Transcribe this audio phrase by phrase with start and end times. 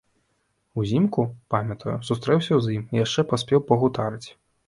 [0.83, 1.25] Узімку,
[1.55, 4.27] памятаю, сустрэўся з ім і яшчэ паспеў пагутарыць.